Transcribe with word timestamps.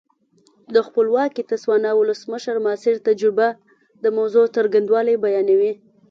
د 0.73 0.75
خپلواکې 0.87 1.41
تسوانا 1.51 1.91
ولسمشر 1.95 2.55
ماسیر 2.65 2.95
تجربه 3.07 3.47
د 4.03 4.05
موضوع 4.17 4.45
څرنګوالی 4.55 5.15
بیانوي. 5.23 5.73